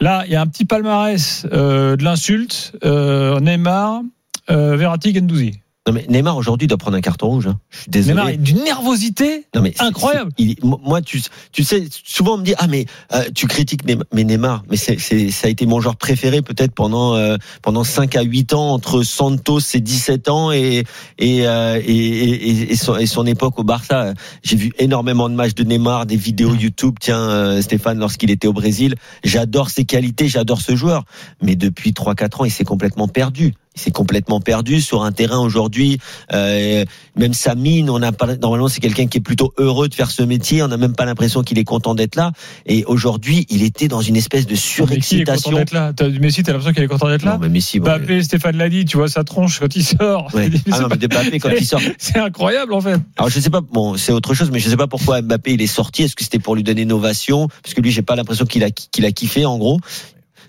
là, 0.00 0.24
il 0.26 0.32
y 0.32 0.36
a 0.36 0.42
un 0.42 0.46
petit 0.46 0.66
palmarès 0.66 1.46
de 1.46 2.04
l'insulte. 2.04 2.72
Neymar, 2.84 4.02
Verratti, 4.48 5.14
Gendouzi. 5.14 5.60
Non 5.86 5.94
mais 5.94 6.04
Neymar 6.10 6.36
aujourd'hui 6.36 6.68
doit 6.68 6.76
prendre 6.76 6.98
un 6.98 7.00
carton 7.00 7.28
rouge. 7.28 7.46
hein. 7.46 7.58
Je 7.70 7.78
suis 7.80 7.90
désolé. 7.90 8.14
Neymar, 8.14 8.26
a 8.26 8.32
d'une 8.36 8.62
nervosité. 8.64 9.46
Non 9.54 9.62
mais 9.62 9.72
Incroyable. 9.78 10.30
il- 10.36 10.56
moi, 10.62 11.00
tu, 11.00 11.22
tu 11.52 11.64
sais, 11.64 11.84
souvent 12.04 12.34
on 12.34 12.38
me 12.38 12.44
dit 12.44 12.52
ah 12.58 12.66
mais 12.66 12.84
euh, 13.14 13.24
tu 13.34 13.46
critiques 13.46 13.86
Neymar, 13.86 14.04
mais 14.12 14.24
Neymar, 14.24 14.62
mais 14.68 14.76
c'est, 14.76 14.98
ça 14.98 15.46
a 15.46 15.50
été 15.50 15.64
mon 15.64 15.80
joueur 15.80 15.96
préféré 15.96 16.42
peut-être 16.42 16.72
pendant 16.74 17.14
euh, 17.14 17.36
pendant 17.62 17.82
5 17.82 18.14
à 18.16 18.20
8 18.22 18.52
ans 18.52 18.72
entre 18.74 19.02
Santos 19.02 19.60
et 19.72 19.80
17 19.80 20.28
ans 20.28 20.52
et 20.52 20.84
et 21.18 21.46
euh, 21.46 21.80
et, 21.82 21.96
et, 21.96 22.72
et 22.72 22.76
son, 22.76 22.96
et 22.96 23.06
son 23.06 23.24
époque 23.24 23.58
au 23.58 23.64
Barça. 23.64 24.12
J'ai 24.42 24.56
vu 24.56 24.72
énormément 24.78 25.30
de 25.30 25.34
matchs 25.34 25.54
de 25.54 25.64
Neymar, 25.64 26.04
des 26.04 26.16
vidéos 26.16 26.54
YouTube. 26.54 26.96
Tiens 27.00 27.18
euh, 27.30 27.62
Stéphane 27.62 27.98
lorsqu'il 27.98 28.30
était 28.30 28.46
au 28.48 28.52
Brésil, 28.52 28.96
j'adore 29.24 29.70
ses 29.70 29.86
qualités, 29.86 30.28
j'adore 30.28 30.60
ce 30.60 30.76
joueur. 30.76 31.04
Mais 31.42 31.56
depuis 31.56 31.92
3-4 31.92 32.42
ans, 32.42 32.44
il 32.44 32.50
s'est 32.50 32.64
complètement 32.64 33.08
perdu. 33.08 33.54
Il 33.76 33.80
s'est 33.80 33.92
complètement 33.92 34.40
perdu 34.40 34.80
sur 34.80 35.04
un 35.04 35.12
terrain 35.12 35.38
aujourd'hui. 35.38 35.98
Euh, 36.32 36.84
même 37.16 37.32
sa 37.34 37.54
mine, 37.54 37.88
on 37.88 38.02
a 38.02 38.10
pas 38.10 38.34
normalement 38.36 38.66
c'est 38.68 38.80
quelqu'un 38.80 39.06
qui 39.06 39.18
est 39.18 39.20
plutôt 39.22 39.54
heureux 39.58 39.88
de 39.88 39.94
faire 39.94 40.10
ce 40.10 40.22
métier. 40.22 40.62
On 40.62 40.68
n'a 40.68 40.76
même 40.76 40.94
pas 40.96 41.04
l'impression 41.04 41.42
qu'il 41.42 41.56
est 41.58 41.64
content 41.64 41.94
d'être 41.94 42.16
là. 42.16 42.32
Et 42.66 42.84
aujourd'hui, 42.84 43.46
il 43.48 43.62
était 43.62 43.86
dans 43.86 44.00
une 44.00 44.16
espèce 44.16 44.46
de 44.46 44.56
surexcitation. 44.56 45.52
d'être 45.52 45.72
là. 45.72 45.92
T'as- 45.94 46.08
Messi, 46.08 46.42
t'as 46.42 46.52
l'impression 46.52 46.72
qu'il 46.74 46.82
est 46.82 46.88
content 46.88 47.08
d'être 47.08 47.22
là 47.24 47.34
Non, 47.34 47.38
mais 47.40 47.48
Messi, 47.48 47.78
bon, 47.78 47.86
Mbappé, 47.86 48.22
Stéphane 48.24 48.56
l'a 48.56 48.68
dit, 48.68 48.84
tu 48.84 48.96
vois 48.96 49.08
sa 49.08 49.22
tronche 49.24 49.60
quand 49.60 49.74
il 49.76 49.84
sort. 49.84 50.28
ouais. 50.34 50.50
Ah 50.72 50.80
non, 50.80 50.88
pas- 50.88 50.96
mais 51.30 51.38
quand 51.38 51.50
il 51.50 51.64
sort. 51.64 51.80
C'est 51.98 52.18
incroyable 52.18 52.74
en 52.74 52.80
fait. 52.80 52.98
Alors 53.16 53.30
je 53.30 53.38
sais 53.40 53.50
pas, 53.50 53.60
bon 53.60 53.96
c'est 53.96 54.12
autre 54.12 54.34
chose, 54.34 54.50
mais 54.50 54.58
je 54.58 54.68
sais 54.68 54.76
pas 54.76 54.86
pourquoi 54.88 55.22
Mbappé 55.22 55.52
il 55.54 55.62
est 55.62 55.66
sorti. 55.66 56.02
Est-ce 56.02 56.16
que 56.16 56.24
c'était 56.24 56.38
pour 56.38 56.54
lui 56.56 56.62
donner 56.64 56.82
une 56.82 56.92
ovation? 56.92 57.48
Parce 57.62 57.74
que 57.74 57.80
lui 57.80 57.90
j'ai 57.92 58.02
pas 58.02 58.16
l'impression 58.16 58.46
qu'il 58.46 58.64
a 58.64 58.70
qu'il 58.70 59.04
a 59.04 59.12
kiffé 59.12 59.44
en 59.46 59.58
gros. 59.58 59.78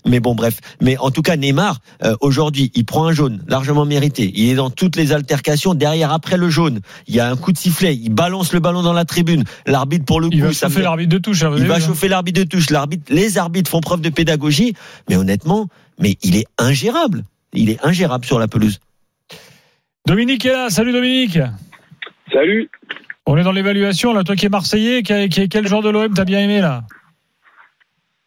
Mais 0.04 0.18
bon 0.20 0.34
bref. 0.34 0.58
Mais 0.80 0.96
en 0.98 1.10
tout 1.10 1.22
cas 1.22 1.36
Neymar 1.36 1.78
euh, 2.04 2.16
aujourd'hui 2.20 2.72
il 2.74 2.84
prend 2.84 3.06
un 3.06 3.12
jaune 3.12 3.42
largement 3.46 3.84
mérité. 3.84 4.32
Il 4.34 4.48
est 4.50 4.54
dans 4.54 4.70
toutes 4.70 4.96
les 4.96 5.12
altercations. 5.12 5.74
Derrière 5.74 6.12
après 6.12 6.36
le 6.36 6.48
jaune, 6.50 6.80
il 7.06 7.14
y 7.14 7.20
a 7.20 7.28
un 7.30 7.36
coup 7.36 7.52
de 7.52 7.58
sifflet. 7.58 7.94
Il 7.94 8.10
balance 8.10 8.52
le 8.52 8.60
ballon 8.60 8.82
dans 8.82 8.92
la 8.92 9.04
tribune. 9.04 9.44
L'arbitre 9.66 10.04
pour 10.04 10.20
le 10.20 10.28
coup, 10.28 10.34
Il 10.34 10.42
va 10.42 10.52
ça 10.52 10.66
chauffer 10.66 10.78
fait- 10.80 10.82
l'arbitre 10.82 11.10
de 11.10 11.18
touche. 11.18 11.42
hein, 11.44 11.52
il 11.56 11.66
va 11.66 11.78
chauffer 11.80 12.08
l'arbitre 12.08 12.40
de 12.40 12.46
touche. 12.48 12.70
L'arbitre, 12.70 13.04
les 13.14 13.38
arbitres 13.38 13.70
font 13.70 13.80
preuve 13.80 14.00
de 14.00 14.10
pédagogie. 14.10 14.74
Mais 15.08 15.16
honnêtement, 15.16 15.68
mais 16.00 16.16
il 16.22 16.36
est 16.36 16.46
ingérable. 16.58 17.24
Il 17.52 17.70
est 17.70 17.84
ingérable 17.84 18.24
sur 18.24 18.38
la 18.38 18.48
pelouse. 18.48 18.80
Dominique 20.06 20.44
est 20.46 20.52
là. 20.52 20.68
Salut 20.70 20.92
Dominique. 20.92 21.38
Salut. 22.32 22.68
On 23.26 23.36
est 23.36 23.44
dans 23.44 23.52
l'évaluation 23.52 24.12
là. 24.12 24.24
Toi 24.24 24.34
qui 24.34 24.46
es 24.46 24.48
Marseillais, 24.48 25.02
quel 25.04 25.68
genre 25.68 25.82
de 25.82 25.90
l'OM 25.90 26.12
t'as 26.12 26.24
bien 26.24 26.40
aimé 26.40 26.60
là? 26.60 26.82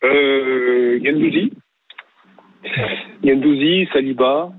Euh, 0.03 0.99
Gendouzi. 1.03 1.51
Gendouzi, 3.23 3.87
Saliba. 3.93 4.51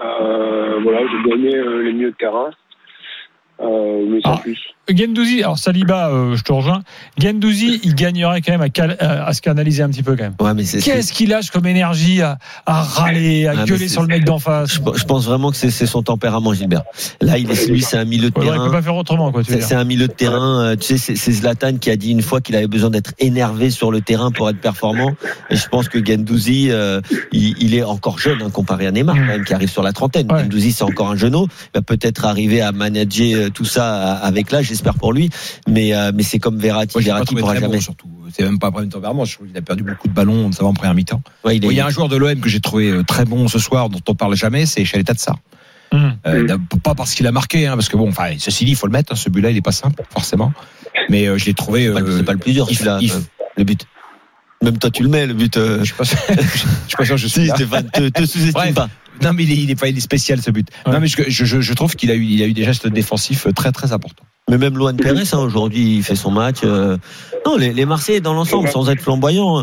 Euh, 0.00 0.80
voilà, 0.82 1.00
j'ai 1.06 1.30
aimé 1.30 1.54
euh, 1.54 1.82
les 1.82 1.92
milieux 1.92 2.10
de 2.10 2.16
terrain. 2.16 2.50
Euh, 3.62 4.06
mais 4.10 4.20
sans 4.22 4.34
Ah. 4.34 4.38
plus. 4.42 4.58
Gendouzi, 4.92 5.42
alors 5.44 5.58
Saliba, 5.58 6.08
euh, 6.08 6.34
je 6.34 6.42
te 6.42 6.52
rejoins. 6.52 6.82
Gendouzi, 7.16 7.80
il 7.84 7.94
gagnerait 7.94 8.40
quand 8.40 8.50
même 8.50 8.62
à, 8.62 8.68
cal- 8.68 8.96
à- 8.98 9.26
à 9.26 9.32
se 9.32 9.40
canaliser 9.40 9.82
un 9.84 9.88
petit 9.88 10.02
peu 10.02 10.16
quand 10.16 10.24
même. 10.24 10.34
Ouais, 10.40 10.54
mais 10.54 10.64
c'est. 10.64 10.80
c'est- 10.80 10.90
Qu'est-ce 10.90 11.12
qu'il 11.12 11.28
lâche 11.30 11.50
comme 11.50 11.66
énergie 11.66 12.20
à, 12.20 12.36
à 12.66 12.82
râler, 12.82 13.46
à 13.46 13.54
Ah, 13.60 13.64
gueuler 13.64 13.86
sur 13.86 14.02
le 14.02 14.08
mec 14.08 14.24
d'en 14.24 14.40
face 14.40 14.72
Je, 14.74 14.80
je 14.98 15.04
pense 15.04 15.24
vraiment 15.24 15.52
que 15.52 15.56
c'est 15.56 15.70
c'est 15.70 15.86
son 15.86 16.02
tempérament, 16.02 16.52
Gilbert. 16.52 16.82
Là, 17.20 17.38
il 17.38 17.48
est, 17.48 17.68
lui, 17.68 17.80
c'est 17.80 17.96
un 17.96 18.04
milieu 18.04 18.30
de 18.30 18.38
Ouais, 18.38 18.44
Il 18.46 18.50
terrain. 18.50 18.64
peut 18.66 18.72
pas 18.72 18.82
faire 18.82 18.96
autrement, 18.96 19.30
quoi. 19.30 19.44
Tu 19.44 19.50
veux 19.50 19.54
C'est 19.54 19.58
dire. 19.60 19.68
c'est 19.68 19.74
un 19.76 19.84
milieu 19.84 20.08
de 20.08 20.12
terrain. 20.12 20.62
euh, 20.64 20.76
Tu 20.76 20.82
sais, 20.88 20.98
c'est- 20.98 21.16
c'est 21.16 21.30
Zlatan 21.32 21.76
qui 21.78 21.88
a 21.90 21.96
dit 21.96 22.10
une 22.10 22.22
fois 22.22 22.40
qu'il 22.40 22.56
avait 22.56 22.66
besoin 22.66 22.90
d'être 22.90 23.12
énervé 23.20 23.70
sur 23.70 23.92
le 23.92 24.00
terrain 24.00 24.32
pour 24.32 24.50
être 24.50 24.60
performant. 24.60 25.12
Et 25.48 25.54
je 25.56 25.68
pense 25.68 25.88
que 25.88 26.04
Gendouzi, 26.04 26.70
euh, 26.72 27.00
il, 27.30 27.54
il 27.62 27.74
est 27.76 27.84
encore 27.84 28.18
jeune 28.18 28.42
hein, 28.42 28.50
comparé 28.50 28.88
à 28.88 28.90
Neymar, 28.90 29.14
quand 29.14 29.22
même, 29.26 29.44
qui 29.44 29.54
arrive 29.54 29.70
sur 29.70 29.84
la 29.84 29.92
trentaine. 29.92 30.30
Ouais. 30.32 30.40
Gendouzi, 30.42 30.72
c'est 30.72 30.82
encore 30.84 31.10
un 31.10 31.16
genou. 31.16 31.46
Il 31.74 31.78
va 31.78 31.82
peut-être 31.82 32.24
arriver 32.24 32.60
à 32.60 32.72
manager 32.72 33.36
euh, 33.38 33.48
tout 33.52 33.64
ça 33.64 34.14
avec 34.14 34.50
l'âge, 34.50 34.66
j'espère 34.66 34.94
pour 34.94 35.12
lui. 35.12 35.30
Mais, 35.68 35.94
euh, 35.94 36.10
mais 36.14 36.22
c'est 36.22 36.38
comme 36.38 36.58
Verratti. 36.58 36.96
Moi, 36.96 37.02
Verratti 37.04 37.34
pourra 37.34 37.52
très 37.52 37.60
bon, 37.60 37.66
jamais. 37.68 37.80
surtout. 37.80 38.08
C'est 38.32 38.42
même 38.44 38.58
pas 38.58 38.68
un 38.68 38.70
problème 38.70 38.88
de 38.88 38.94
tempérament. 38.94 39.24
Je 39.24 39.34
trouve 39.34 39.46
qu'il 39.48 39.56
a 39.56 39.62
perdu 39.62 39.82
beaucoup 39.82 40.08
de 40.08 40.12
ballons, 40.14 40.48
notamment 40.48 40.70
en 40.70 40.74
première 40.74 40.94
mi-temps. 40.94 41.22
Ouais, 41.44 41.56
il 41.58 41.64
est- 41.64 41.68
Il 41.68 41.74
y 41.74 41.80
a 41.80 41.86
un 41.86 41.90
joueur 41.90 42.08
de 42.08 42.16
l'OM 42.16 42.40
que 42.40 42.48
j'ai 42.48 42.60
trouvé 42.60 42.88
euh, 42.90 43.02
très 43.02 43.24
bon 43.24 43.46
ce 43.48 43.58
soir, 43.58 43.88
dont 43.90 44.00
on 44.08 44.14
parle 44.14 44.34
jamais, 44.36 44.64
c'est 44.66 44.84
Chalet 44.84 45.06
Tsar. 45.12 45.36
Euh, 45.94 46.42
Mm. 46.42 46.46
d'ab- 46.46 46.60
Pas 46.82 46.94
parce 46.94 47.14
qu'il 47.14 47.26
a 47.26 47.32
marqué, 47.32 47.66
hein, 47.66 47.74
parce 47.74 47.90
que 47.90 47.96
bon, 47.98 48.08
enfin, 48.08 48.30
ceci 48.38 48.64
dit, 48.64 48.70
il 48.72 48.76
faut 48.76 48.86
le 48.86 48.92
mettre. 48.92 49.12
hein, 49.12 49.16
ce 49.16 49.28
but-là, 49.28 49.50
il 49.50 49.56
est 49.58 49.60
pas 49.62 49.72
simple, 49.72 50.02
forcément. 50.10 50.52
Mais 51.10 51.26
euh, 51.26 51.36
je 51.36 51.44
l'ai 51.44 51.54
trouvé. 51.54 51.86
c'est 51.88 51.92
pas, 51.92 52.00
euh, 52.00 52.16
c'est 52.18 52.24
pas 52.24 52.32
le 52.32 52.38
plus 52.38 52.52
dur, 52.54 52.66
il- 52.70 52.78
il- 53.02 53.12
euh, 53.12 53.20
le 53.58 53.64
but. 53.64 53.86
Même 54.62 54.78
toi, 54.78 54.90
tu 54.90 55.02
le 55.02 55.08
mets, 55.08 55.26
le 55.26 55.34
but. 55.34 55.56
euh. 55.56 55.78
Je 55.80 55.84
suis 55.86 55.94
pas 55.94 56.04
sûr. 56.04 56.18
je 56.28 56.34
suis 56.34 56.96
pas 56.96 57.04
sûr. 57.04 57.14
que 57.16 57.20
Je 57.20 57.26
suis 57.26 57.40
Si, 57.42 57.46
là. 57.48 57.54
Stéphane, 57.56 57.90
te, 57.90 58.08
te 58.08 58.24
sous-estime 58.26 58.74
pas. 58.74 58.88
Non, 59.22 59.32
mais 59.34 59.44
il 59.44 59.52
est, 59.52 59.56
il 59.56 59.70
est 59.70 59.74
pas, 59.76 59.88
il 59.88 59.96
est 59.96 60.00
spécial 60.00 60.40
ce 60.40 60.50
but. 60.50 60.68
Ouais. 60.86 60.92
Non, 60.92 61.00
mais 61.00 61.06
je, 61.06 61.16
je, 61.28 61.44
je- 61.44 61.60
je 61.60 61.72
trouve 61.74 61.94
qu'il 61.94 62.10
a 62.10 62.14
eu, 62.14 62.24
il 62.24 62.42
a 62.42 62.46
eu 62.46 62.52
des 62.54 62.64
gestes 62.64 62.88
défensifs 62.88 63.46
très, 63.54 63.70
très 63.70 63.92
importants. 63.92 64.24
Mais 64.50 64.58
même 64.58 64.76
Luan 64.76 64.96
Pérez, 64.96 65.22
hein, 65.32 65.38
aujourd'hui, 65.38 65.96
il 65.98 66.02
fait 66.02 66.16
son 66.16 66.30
match. 66.32 66.58
euh, 66.64 66.96
Non, 67.46 67.56
les, 67.56 67.72
les 67.72 67.84
Marseillais, 67.86 68.20
dans 68.20 68.34
l'ensemble, 68.34 68.68
sans 68.68 68.88
être 68.90 69.00
flamboyants, 69.00 69.62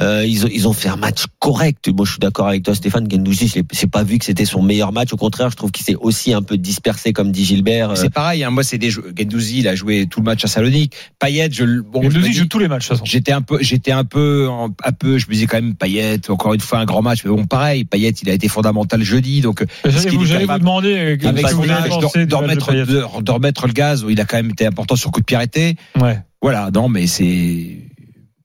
euh, 0.00 0.24
ils, 0.26 0.46
ont, 0.46 0.48
ils 0.52 0.66
ont 0.68 0.72
fait 0.72 0.88
un 0.88 0.96
match 0.96 1.24
correct. 1.38 1.88
Moi, 1.94 2.04
je 2.06 2.12
suis 2.12 2.18
d'accord 2.20 2.48
avec 2.48 2.62
toi, 2.62 2.74
Stéphane. 2.74 3.06
Gendouzi, 3.10 3.48
je 3.48 3.58
n'ai 3.58 3.90
pas 3.90 4.02
vu 4.02 4.18
que 4.18 4.24
c'était 4.24 4.44
son 4.44 4.62
meilleur 4.62 4.92
match. 4.92 5.12
Au 5.12 5.16
contraire, 5.16 5.50
je 5.50 5.56
trouve 5.56 5.70
qu'il 5.70 5.84
s'est 5.84 5.94
aussi 5.94 6.32
un 6.32 6.42
peu 6.42 6.56
dispersé, 6.56 7.12
comme 7.12 7.32
dit 7.32 7.44
Gilbert. 7.44 7.90
euh, 7.90 7.94
C'est 7.96 8.10
pareil. 8.10 8.42
Hein, 8.44 8.50
moi, 8.50 8.62
c'est 8.62 8.78
des 8.78 8.90
jeux. 8.90 9.12
Gendouzi, 9.18 9.58
il 9.60 9.68
a 9.68 9.74
joué 9.74 10.06
tout 10.06 10.20
le 10.20 10.24
match 10.24 10.44
à 10.44 10.48
Salonique. 10.48 10.94
Payet, 11.18 11.48
je, 11.52 11.64
le- 11.64 11.82
bon, 11.82 12.02
je 12.02 12.10
Gendouzi 12.10 12.30
dis- 12.30 12.36
joue 12.36 12.46
tous 12.46 12.58
les 12.58 12.68
matchs, 12.68 12.84
de 12.84 12.88
toute 12.88 12.96
façon. 12.98 13.04
J'étais 13.04 13.32
un 13.32 13.42
peu, 13.42 13.58
j'étais 13.60 13.92
un 13.92 14.04
peu, 14.04 14.48
en- 14.48 14.70
un 14.84 14.92
peu, 14.92 15.18
je 15.18 15.26
me 15.26 15.32
disais 15.32 15.46
quand 15.46 15.60
même 15.60 15.74
Payet, 15.74 16.30
encore 16.30 16.54
une 16.54 16.60
fois 16.60 16.78
un 16.78 16.84
grand 16.86 17.02
match, 17.02 17.20
mais 17.24 17.30
bon 17.30 17.44
pareil, 17.46 17.84
Payet 17.84 18.10
il 18.22 18.30
a 18.30 18.32
été 18.32 18.48
fondamental 18.48 19.02
jeudi, 19.02 19.40
donc 19.42 19.62
est-ce 19.84 20.08
J'allais 20.24 20.44
vous, 20.46 20.52
vous 20.52 20.58
demander 20.58 20.94
euh, 21.22 21.28
avec 21.28 21.46
son 21.48 21.62
avez 21.62 21.70
âge 21.72 21.88
pensé 21.88 22.18
de, 22.20 22.24
du 22.24 22.28
de 22.30 22.34
match 22.36 22.56
de 22.56 22.62
remettre, 22.62 22.66
Payet 22.68 22.86
de, 22.86 23.22
de 23.22 23.30
remettre 23.30 23.66
le 23.66 23.72
gaz, 23.72 24.04
il 24.08 24.20
a 24.20 24.24
quand 24.24 24.36
même 24.36 24.50
été 24.50 24.66
important 24.66 24.96
sur 24.96 25.10
coup 25.10 25.20
de 25.20 25.24
pied 25.26 25.36
arrêté. 25.36 25.76
Ouais. 26.00 26.18
Voilà, 26.42 26.70
non 26.74 26.88
mais 26.88 27.06
c'est, 27.06 27.76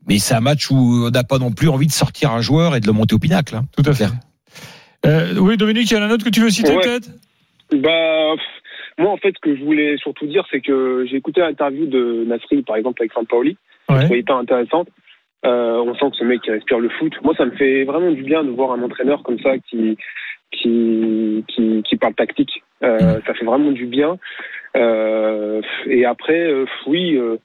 mais 0.08 0.18
c'est 0.20 0.34
un 0.36 0.40
match 0.42 0.70
où 0.72 0.76
on 1.08 1.10
n'a 1.10 1.24
pas 1.24 1.38
non 1.38 1.52
plus 1.52 1.70
envie 1.70 1.88
de 1.88 1.92
sortir 1.92 2.32
un 2.32 2.42
joueur 2.42 2.76
et 2.76 2.80
de 2.80 2.88
le 2.88 2.94
monter 2.94 3.16
au 3.16 3.20
pinacle. 3.20 3.56
hein. 3.56 3.64
Tout 3.76 3.90
à 3.90 3.94
fait. 3.94 4.08
Euh, 5.06 5.36
oui, 5.40 5.58
Dominique, 5.58 5.90
il 5.92 5.96
y 5.96 5.98
en 5.98 6.04
a 6.04 6.06
un 6.06 6.12
autre 6.12 6.26
que 6.26 6.30
tu 6.30 6.42
veux 6.42 6.50
citer 6.50 6.72
Ouais. 6.76 6.82
peut-être? 6.82 7.10
Bah, 7.74 8.34
moi, 8.98 9.12
en 9.12 9.18
fait, 9.18 9.34
ce 9.36 9.40
que 9.42 9.56
je 9.56 9.64
voulais 9.64 9.98
surtout 9.98 10.26
dire, 10.28 10.46
c'est 10.52 10.62
que 10.62 11.06
j'ai 11.10 11.18
écouté 11.18 11.42
l'interview 11.42 11.86
de 11.86 12.24
Nasri, 12.28 12.62
par 12.64 12.76
exemple, 12.78 13.02
avec 13.02 13.12
Sampaoli. 13.14 13.58
Je 13.90 13.94
Ouais. 13.94 14.04
trouvais 14.06 14.20
hyper 14.20 14.38
intéressante. 14.38 14.88
Euh, 15.46 15.78
on 15.86 15.94
sent 15.96 16.10
que 16.12 16.18
ce 16.18 16.24
mec 16.24 16.42
respire 16.48 16.80
le 16.80 16.90
foot. 16.90 17.14
Moi, 17.24 17.34
ça 17.38 17.46
me 17.46 17.52
fait 17.52 17.84
vraiment 17.84 18.12
du 18.12 18.24
bien 18.24 18.44
de 18.44 18.50
voir 18.50 18.72
un 18.72 18.82
entraîneur 18.82 19.22
comme 19.24 19.40
ça 19.40 19.58
qui 19.70 19.96
qui 20.52 21.44
qui, 21.50 21.84
qui 21.88 21.96
parle 21.98 22.16
tactique. 22.16 22.64
Euh, 22.84 23.20
Ça 23.28 23.34
fait 23.36 23.46
vraiment 23.46 23.72
du 23.72 23.86
bien. 23.86 24.18
Euh, 24.76 25.62
et 25.88 26.06
après, 26.06 26.40
euh, 26.48 26.66
oui, 26.88 27.16
euh, 27.16 27.38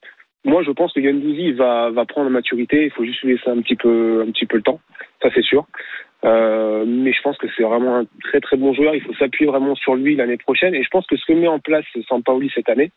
moi, 0.44 0.62
je 0.62 0.70
pense 0.70 0.92
que 0.92 1.02
Gendouzi 1.02 1.52
va 1.52 1.90
va 1.90 2.04
prendre 2.06 2.28
la 2.28 2.32
maturité. 2.32 2.84
Il 2.84 2.90
faut 2.90 3.04
juste 3.04 3.22
lui 3.22 3.32
laisser 3.34 3.50
un 3.50 3.60
petit 3.60 3.76
peu 3.76 4.24
un 4.26 4.30
petit 4.30 4.46
peu 4.46 4.56
le 4.56 4.62
temps. 4.62 4.80
Ça, 5.22 5.28
c'est 5.34 5.42
sûr. 5.44 5.66
Euh, 6.24 6.84
mais 6.86 7.12
je 7.12 7.22
pense 7.22 7.38
que 7.38 7.46
c'est 7.56 7.62
vraiment 7.62 7.96
un 7.96 8.04
très 8.24 8.40
très 8.40 8.56
bon 8.56 8.72
joueur. 8.74 8.94
Il 8.94 9.02
faut 9.02 9.14
s'appuyer 9.14 9.50
vraiment 9.50 9.74
sur 9.74 9.94
lui 9.94 10.16
l'année 10.16 10.36
prochaine. 10.36 10.74
Et 10.74 10.82
je 10.82 10.88
pense 10.88 11.06
que 11.06 11.16
ce 11.16 11.24
que 11.24 11.32
met 11.32 11.48
en 11.48 11.58
place 11.58 11.84
Sampaoli 12.08 12.50
cette 12.54 12.68
année, 12.68 12.90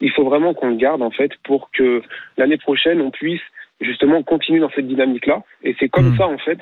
il 0.00 0.10
faut 0.12 0.24
vraiment 0.24 0.54
qu'on 0.54 0.70
le 0.70 0.76
garde 0.76 1.02
en 1.02 1.10
fait 1.10 1.32
pour 1.44 1.70
que 1.70 2.02
l'année 2.36 2.58
prochaine 2.58 3.00
on 3.00 3.10
puisse 3.10 3.42
justement 3.80 4.22
continuer 4.22 4.60
dans 4.60 4.70
cette 4.70 4.86
dynamique-là. 4.86 5.42
Et 5.62 5.74
c'est 5.78 5.88
comme 5.88 6.12
Mm. 6.12 6.16
ça 6.16 6.26
en 6.26 6.38
fait 6.38 6.58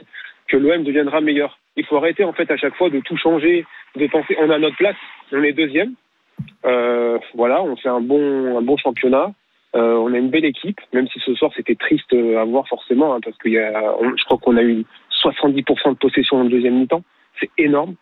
que 0.48 0.56
l'OM 0.56 0.84
deviendra 0.84 1.20
meilleur. 1.20 1.58
Il 1.76 1.84
faut 1.84 1.96
arrêter 1.96 2.24
en 2.24 2.32
fait 2.32 2.50
à 2.50 2.56
chaque 2.56 2.74
fois 2.76 2.90
de 2.90 3.00
tout 3.00 3.16
changer, 3.16 3.64
de 3.96 4.06
penser 4.06 4.36
on 4.40 4.50
a 4.50 4.58
notre 4.58 4.76
place, 4.76 4.96
on 5.32 5.42
est 5.42 5.52
deuxième. 5.52 5.94
Euh, 6.64 7.18
voilà, 7.34 7.62
on 7.62 7.76
fait 7.76 7.88
un 7.88 8.00
bon 8.00 8.58
un 8.58 8.62
bon 8.62 8.76
championnat. 8.76 9.32
Euh, 9.76 9.94
on 9.96 10.12
a 10.14 10.18
une 10.18 10.30
belle 10.30 10.44
équipe, 10.44 10.80
même 10.92 11.08
si 11.08 11.18
ce 11.20 11.34
soir 11.34 11.50
c'était 11.56 11.74
triste 11.74 12.12
euh, 12.12 12.40
à 12.40 12.44
voir 12.44 12.66
forcément, 12.68 13.14
hein, 13.14 13.20
parce 13.22 13.36
qu'il 13.38 13.52
y 13.52 13.58
a, 13.58 13.94
je 14.16 14.24
crois 14.24 14.38
qu'on 14.38 14.56
a 14.56 14.62
eu 14.62 14.84
70% 15.22 15.90
de 15.90 15.94
possession 15.94 16.36
en 16.36 16.44
deuxième 16.44 16.78
mi-temps, 16.78 17.02
c'est 17.40 17.50
énorme, 17.58 17.96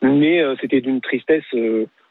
mais 0.00 0.40
euh, 0.40 0.54
c'était 0.60 0.80
d'une 0.80 1.02
tristesse, 1.02 1.44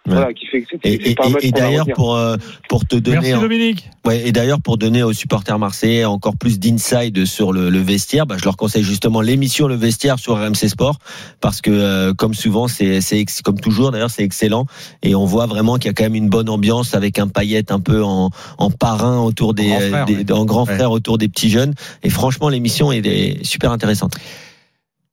voilà, 0.06 0.34
qui 0.34 0.46
fait 0.48 0.62
que 0.62 0.68
c'est 0.72 0.80
Et, 0.90 1.12
et- 1.12 1.16
pas 1.16 1.26
et 1.42 1.52
d'ailleurs, 1.52 1.86
pour, 1.94 2.16
euh, 2.16 2.36
pour 2.68 2.86
te 2.86 2.96
donner. 2.96 3.18
Merci 3.18 3.36
en- 3.36 3.42
Dominique. 3.42 3.90
Ouais, 4.06 4.28
et 4.28 4.32
d'ailleurs, 4.32 4.60
pour 4.62 4.78
donner 4.78 5.04
aux 5.04 5.14
supporters 5.14 5.60
marseillais 5.60 6.06
encore 6.06 6.36
plus 6.36 6.58
d'inside 6.58 7.26
sur 7.26 7.52
le, 7.52 7.70
le 7.70 7.80
vestiaire, 7.80 8.26
bah, 8.26 8.36
je 8.40 8.46
leur 8.46 8.58
conseille 8.58 8.82
justement 8.84 9.22
l'émission 9.22 9.68
Le 9.68 9.76
Vestiaire 9.76 10.18
sur 10.18 10.36
RMC 10.38 10.68
Sport, 10.70 10.98
parce 11.42 11.62
que 11.62 11.70
euh, 11.70 12.14
comme 12.16 12.34
souvent, 12.34 12.68
c'est, 12.68 13.02
c'est 13.02 13.24
comme 13.44 13.60
toujours 13.60 13.92
d'ailleurs, 13.92 14.10
c'est 14.10 14.24
excellent, 14.24 14.66
et 15.04 15.14
on 15.14 15.26
voit 15.26 15.46
vraiment 15.46 15.76
qu'il 15.76 15.88
y 15.88 15.90
a 15.90 15.94
quand 15.94 16.06
même 16.06 16.16
une 16.16 16.30
bonne 16.30 16.50
ambiance 16.50 16.96
avec 16.96 17.20
un 17.20 17.28
paillette 17.28 17.72
un 17.72 17.80
peu 17.82 18.04
en, 18.04 18.32
en 18.58 18.72
parrain 18.72 19.20
autour 19.20 19.54
des, 19.54 19.68
Grand 19.68 19.80
frère, 19.80 20.06
des- 20.06 20.16
ouais. 20.16 20.32
en 20.32 20.46
grand 20.46 20.68
Ouais. 20.68 20.76
frère 20.76 20.92
autour 20.92 21.18
des 21.20 21.28
petits 21.28 21.50
jeunes, 21.52 21.76
et 22.02 22.10
franchement, 22.10 22.50
l'émission 22.50 22.92
est, 22.92 23.06
est 23.06 23.44
super 23.46 23.72
intéressante. 23.72 24.14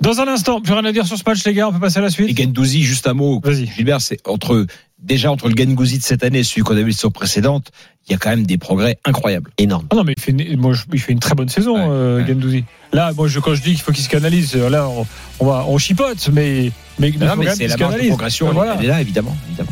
Dans 0.02 0.20
un 0.20 0.28
instant, 0.28 0.60
plus 0.60 0.74
rien 0.74 0.84
à 0.84 0.92
dire 0.92 1.06
sur 1.06 1.16
ce 1.16 1.22
match, 1.26 1.44
les 1.46 1.54
gars. 1.54 1.68
On 1.68 1.72
peut 1.72 1.78
passer 1.80 1.98
à 1.98 2.02
la 2.02 2.08
Et 2.08 2.10
suite. 2.10 2.38
Gendouzi, 2.38 2.82
juste 2.82 3.06
un 3.06 3.14
mot. 3.14 3.40
Vas-y. 3.42 3.66
Gilbert, 3.66 4.00
c'est 4.02 4.18
entre 4.28 4.66
déjà 4.98 5.30
entre 5.32 5.48
le 5.48 5.54
Gendouzi 5.56 5.98
de 5.98 6.02
cette 6.02 6.22
année 6.22 6.40
et 6.40 6.44
celui 6.44 6.62
qu'on 6.62 6.76
a 6.76 6.82
vu 6.82 6.92
sur 6.92 7.10
précédente, 7.12 7.70
il 8.08 8.12
y 8.12 8.14
a 8.14 8.18
quand 8.18 8.28
même 8.30 8.44
des 8.46 8.58
progrès 8.58 8.98
incroyables. 9.06 9.50
Énorme. 9.58 9.86
Ah 9.90 9.96
non, 9.96 10.04
mais 10.04 10.12
il 10.16 10.22
fait 10.22 10.32
une, 10.32 10.58
moi, 10.60 10.74
je- 10.74 10.82
il 10.92 11.00
fait 11.00 11.12
une 11.12 11.18
très 11.18 11.34
bonne 11.34 11.48
saison, 11.48 11.76
Ouais, 11.76 11.86
euh, 11.88 12.20
ouais. 12.20 12.26
Gendouzi. 12.28 12.64
Là, 12.92 13.12
moi, 13.16 13.26
je, 13.26 13.40
quand 13.40 13.54
je 13.54 13.62
dis 13.62 13.70
qu'il 13.72 13.80
faut 13.80 13.92
qu'il 13.92 14.04
se 14.04 14.08
canalise, 14.08 14.54
euh, 14.54 14.68
là, 14.68 14.86
on, 14.88 15.06
on 15.40 15.46
va, 15.46 15.64
on 15.66 15.76
chipote, 15.78 16.28
mais, 16.32 16.70
mais 16.98 17.10
Non, 17.12 17.34
mais 17.36 17.46
même 17.46 17.54
c'est 17.56 17.66
la 17.66 17.76
marge 17.76 18.00
de 18.00 18.08
progression, 18.08 18.48
elle- 18.48 18.54
Voilà. 18.54 18.76
elle 18.78 18.84
est 18.84 18.88
là 18.88 19.00
évidemment, 19.00 19.36
évidemment. 19.48 19.64